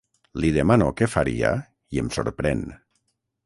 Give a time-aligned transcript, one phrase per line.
[0.43, 1.53] Li demano què faria
[1.97, 2.69] i em sorprèn.